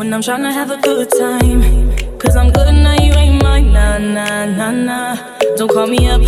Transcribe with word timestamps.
And 0.00 0.14
I'm 0.14 0.22
trying 0.22 0.42
to 0.44 0.50
have 0.50 0.70
a 0.70 0.78
good 0.78 1.10
time. 1.10 1.60
Cause 2.18 2.34
I'm 2.34 2.50
good 2.50 2.72
now, 2.72 2.94
you 2.94 3.12
ain't 3.12 3.42
mine. 3.42 3.70
Nah, 3.70 3.98
nah, 3.98 4.46
nah, 4.46 4.70
nah. 4.70 5.38
Don't 5.56 5.70
call 5.70 5.86
me 5.86 6.08
up 6.08 6.22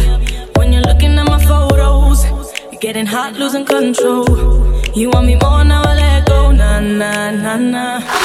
when 0.59 0.75
you're 0.75 0.82
looking 0.82 1.18
at 1.18 1.27
my 1.27 1.43
photos. 1.43 2.25
You're 2.71 2.80
getting 2.80 3.07
hot, 3.07 3.32
losing 3.32 3.64
control. 3.64 4.27
You 4.95 5.08
want 5.08 5.27
me 5.27 5.36
more 5.36 5.64
now, 5.64 5.82
I 5.85 5.95
let 5.95 6.29
go. 6.29 6.53
Nah, 6.53 6.80
nah, 6.80 7.30
nah, 7.30 7.57
nah. 7.57 8.21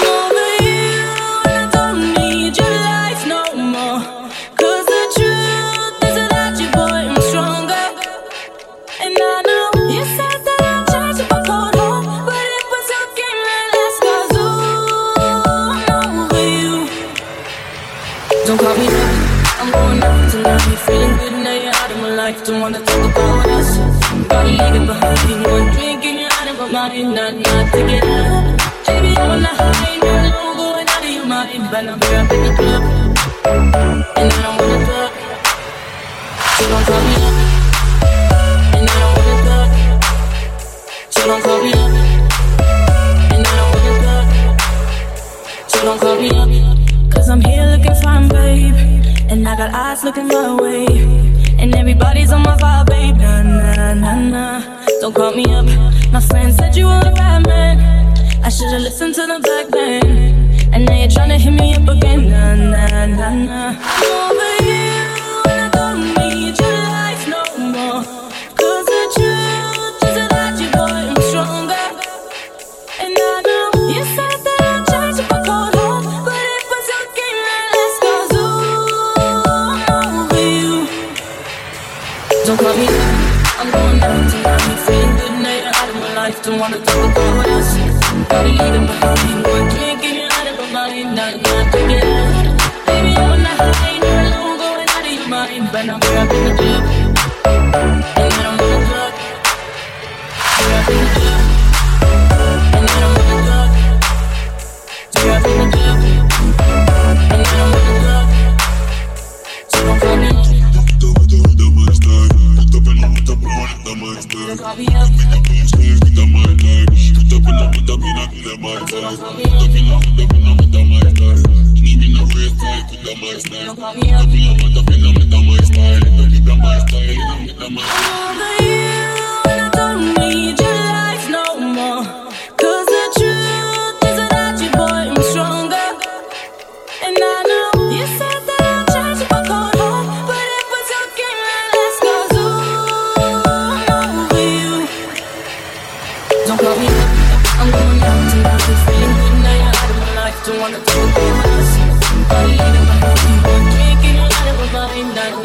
I'm 19.59 19.71
going 19.71 20.03
out 20.03 20.31
tonight. 20.31 20.77
Feeling 20.85 21.17
good 21.17 21.33
now 21.43 21.53
you're 21.53 21.73
out 21.73 21.91
of 21.91 21.97
my 21.97 22.09
life. 22.15 22.45
Don't 22.45 22.61
wanna 22.61 22.79
talk 22.79 23.11
about 23.11 23.49
us. 23.57 23.69
Gotta 24.29 24.49
leave 24.49 24.75
it 24.79 24.85
behind. 24.85 25.45
One 25.45 25.67
drink 25.73 26.05
and 26.05 26.19
you're 26.21 26.33
out 26.39 26.47
of 26.51 26.57
my 26.59 26.67
mind. 26.71 27.15
Not, 27.15 27.33
not 27.33 27.65
to 27.73 27.79
get 27.89 28.03
up. 28.03 28.57
Baby, 28.85 29.17
I'm 29.17 29.31
on 29.31 29.41
the 29.41 29.51
high, 29.59 29.97
no 29.97 30.13
low, 30.37 30.55
going 30.59 30.87
out 30.87 31.03
of 31.03 31.09
your 31.09 31.25
mind. 31.25 31.63
But 31.71 31.85
I'm 31.89 31.99
here 32.05 32.19
up 32.21 32.31
in 32.31 32.39
the 32.45 32.51
club, 32.57 32.83
and 34.17 34.29
I 34.31 34.39
don't 34.45 34.57
wanna 34.61 34.79
talk. 34.85 35.11
So 36.57 36.63
don't 36.71 36.85
call 36.87 37.01
me 37.07 37.15
up. 37.25 37.35
And 38.77 38.85
I 38.89 38.95
don't 39.01 39.13
wanna 39.17 39.37
talk. 39.47 39.69
So 41.09 41.21
don't 41.29 41.41
call 41.43 41.59
me 41.63 41.71
up. 41.73 41.91
And 43.33 43.43
I 43.47 43.53
don't 43.57 43.69
wanna 43.73 43.93
talk. 44.05 44.27
So 45.67 45.77
don't 45.81 45.99
call 45.99 46.15
me 46.21 46.29
up. 46.29 46.49
Cause 47.13 47.27
I'm 47.29 47.41
here 47.41 47.65
looking 47.65 47.95
fine, 48.03 48.27
babe. 48.29 49.06
And 49.29 49.47
I 49.47 49.55
got 49.55 49.73
eyes 49.73 50.03
looking 50.03 50.27
my 50.27 50.55
way. 50.55 50.85
And 51.59 51.75
everybody's 51.75 52.31
on 52.31 52.43
my 52.43 52.55
vibe, 52.57 52.87
babe. 52.89 53.17
Nah, 53.17 53.43
nah, 53.43 53.93
nah, 53.93 54.15
nah. 54.15 54.85
Don't 55.01 55.13
call 55.13 55.33
me 55.33 55.45
up. 55.53 55.65
My 56.11 56.21
friend 56.21 56.53
said 56.53 56.75
you 56.75 56.85
were 56.85 56.99
a 56.99 57.11
right 57.11 57.45
man. 57.45 57.77
I 58.43 58.49
should've 58.49 58.81
listened 58.81 59.15
to 59.15 59.27
the 59.27 59.39
back 59.39 59.67
then. 59.69 60.73
And 60.73 60.85
now 60.85 60.95
you're 60.95 61.09
trying 61.09 61.29
to 61.29 61.37
hit 61.37 61.51
me 61.51 61.75
up 61.75 61.87
again. 61.87 62.29
Nah, 62.29 62.55
nah, 62.55 63.05
nah, 63.05 63.33
nah. 63.33 63.69
Over 64.03 64.53
you. 64.69 65.43
And 65.49 65.59
I 65.65 65.69
don't 65.71 66.01
need 66.15 66.57
your 66.59 66.71
life 66.71 67.27
no 67.27 68.27
the 68.87 69.03
truth 69.15 70.03
is 70.03 70.15
without 70.15 70.55
you, 70.61 70.69
boy, 70.71 71.03
I'm 71.11 71.21
stronger. 71.29 71.87
And 73.03 73.15
I 73.19 73.41
know 73.47 73.69
you 73.93 74.03
said 74.15 74.26
Don't 82.47 82.57
call 82.57 82.73
me 82.77 82.87
up, 82.87 83.59
I'm 83.59 83.71
going 83.71 83.99
out 84.01 84.31
tonight. 84.31 84.79
Feeling 84.87 85.15
good 85.17 85.35
now 85.43 85.51
you're 85.51 85.67
out 85.67 85.89
of 85.89 85.95
my 85.95 86.13
life. 86.15 86.41
Don't 86.43 86.57
wanna 86.57 86.79
talk 86.79 87.11
about 87.11 87.45
us. 87.45 87.75
Gotta 88.29 88.47
leave 88.47 88.75
it 88.79 88.87
behind. 88.87 89.45
One 89.45 89.67
drink 89.67 90.03
and 90.07 90.15
you're 90.15 90.31
out 90.31 90.47
of 90.47 90.55
my 90.57 90.71
mind. 90.71 91.13
Not 91.13 91.33
to 91.73 91.79
get 91.89 92.06
Don't 114.57 114.65
call 114.65 114.75
me 114.75 114.87
up. 114.87 115.07